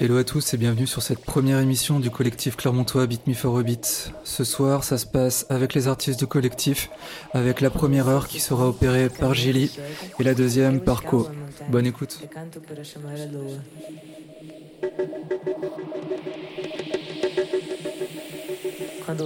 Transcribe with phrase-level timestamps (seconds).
[0.00, 3.56] Hello à tous et bienvenue sur cette première émission du collectif Clermontois Beat Me for
[3.56, 4.12] a Beat.
[4.24, 6.90] Ce soir, ça se passe avec les artistes du collectif,
[7.32, 9.70] avec la première heure qui sera opérée par Gilly
[10.18, 11.28] et la deuxième par Co.
[11.68, 12.28] Bonne écoute.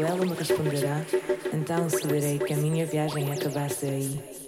[0.07, 1.03] Ela me responderá,
[1.53, 4.48] então saberei que a minha viagem acabasse aí.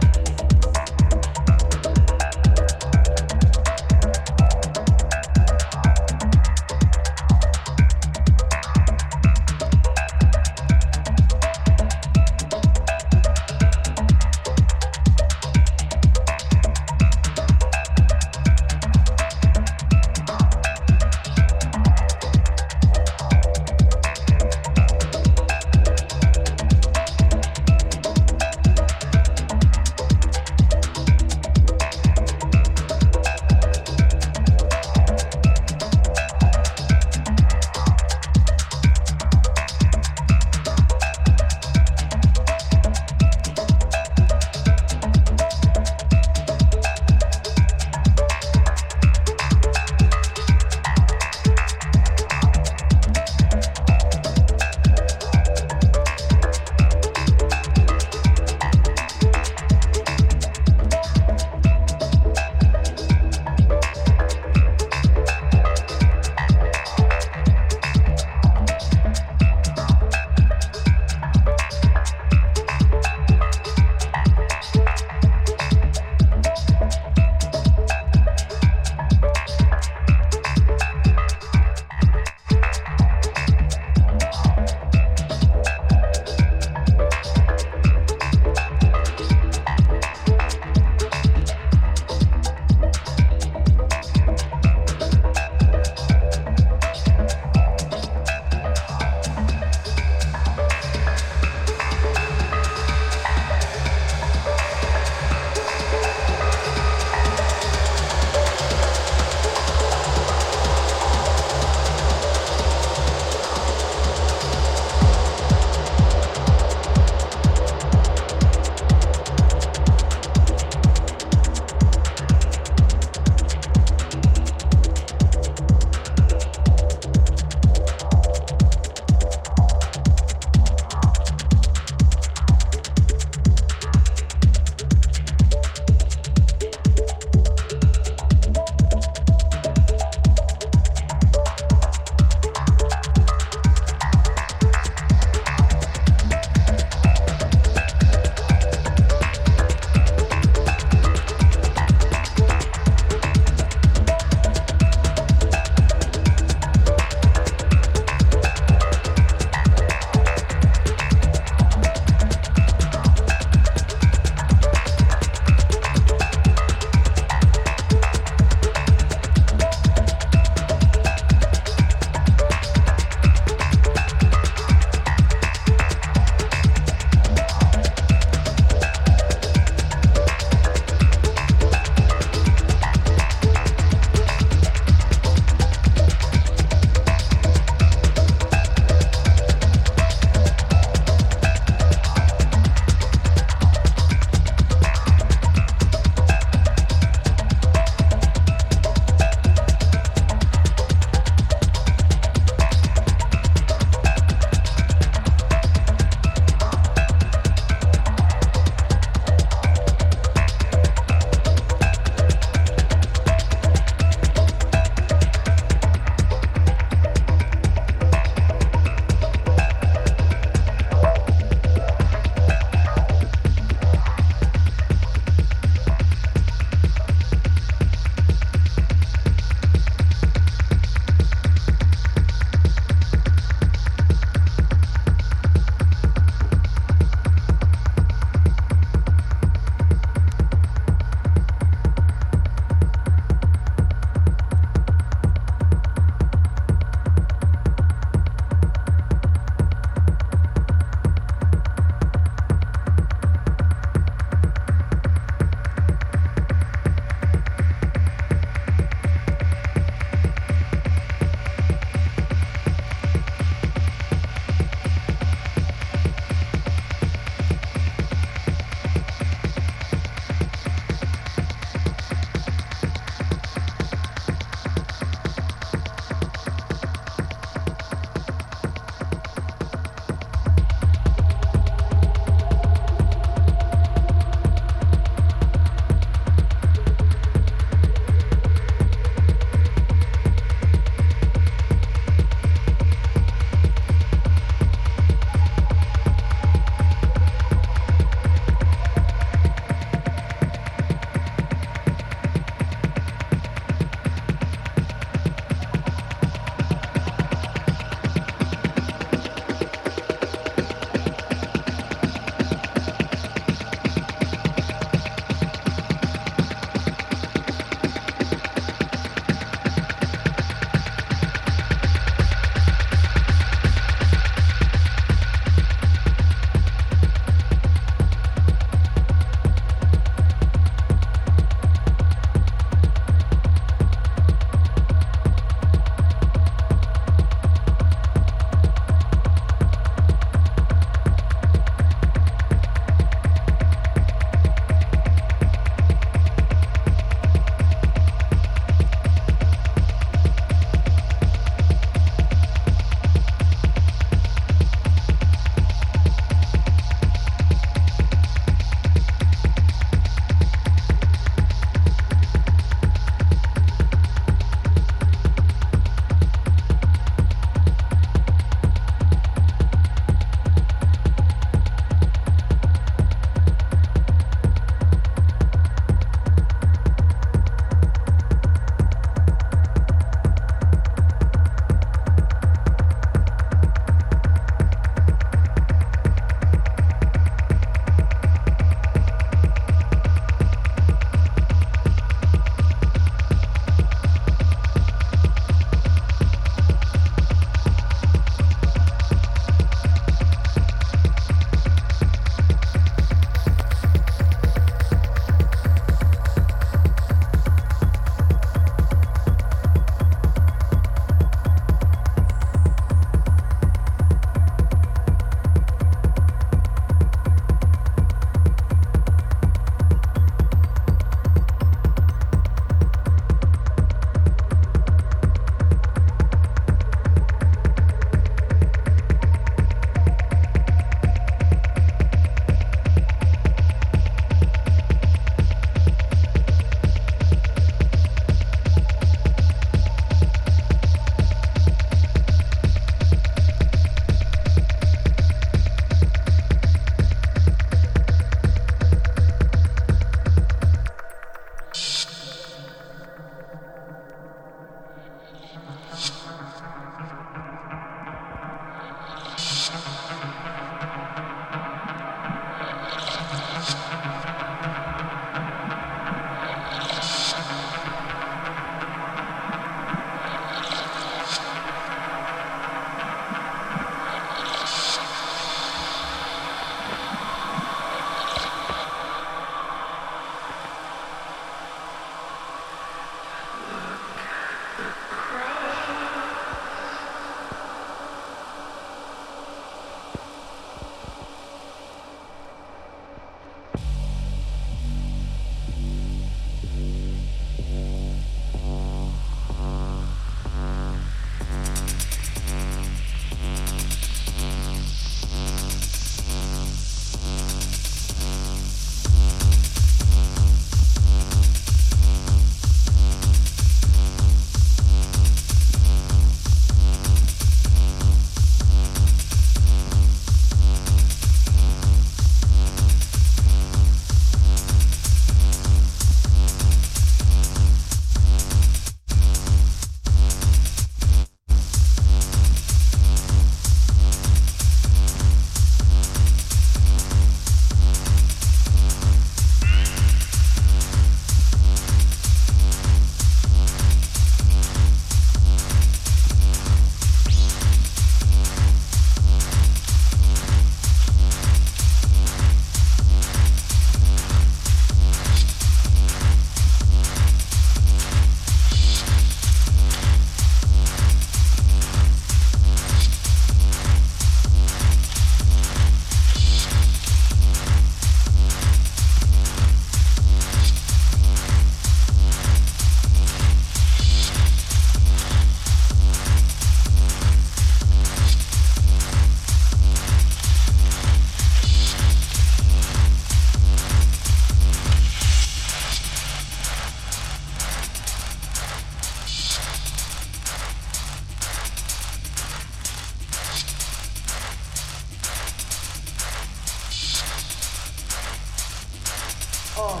[599.78, 600.00] Oh,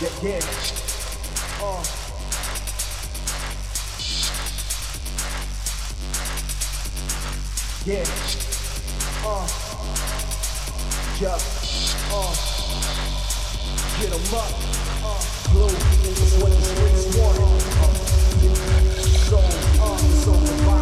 [0.00, 0.40] yeah, yeah.
[1.60, 1.84] Oh.
[7.84, 8.04] Yeah.
[9.22, 9.44] Oh.
[11.20, 11.36] Yeah.
[12.10, 12.32] Oh.
[14.00, 14.52] Get em up.
[15.04, 15.20] Oh.
[15.52, 15.68] Blue.
[16.40, 17.36] What the streets want.
[17.40, 17.94] Oh.
[19.28, 19.38] So,
[19.82, 19.96] oh.
[20.24, 20.79] So,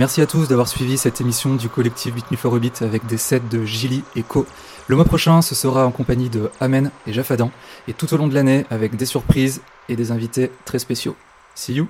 [0.00, 3.42] Merci à tous d'avoir suivi cette émission du collectif Beat for a avec des sets
[3.50, 4.46] de Gilly et Co.
[4.88, 7.50] Le mois prochain, ce sera en compagnie de Amen et Jafadan,
[7.86, 9.60] et tout au long de l'année avec des surprises
[9.90, 11.16] et des invités très spéciaux.
[11.54, 11.86] See you!